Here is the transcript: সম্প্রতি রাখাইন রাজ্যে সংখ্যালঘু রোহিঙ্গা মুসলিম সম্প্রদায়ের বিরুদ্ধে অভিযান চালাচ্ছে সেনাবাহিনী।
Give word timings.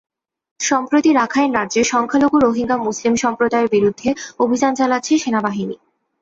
সম্প্রতি 0.59 1.09
রাখাইন 1.13 1.49
রাজ্যে 1.53 1.81
সংখ্যালঘু 1.83 2.37
রোহিঙ্গা 2.39 2.77
মুসলিম 2.77 3.13
সম্প্রদায়ের 3.15 3.69
বিরুদ্ধে 3.69 4.09
অভিযান 4.39 4.71
চালাচ্ছে 4.75 5.13
সেনাবাহিনী। 5.17 5.75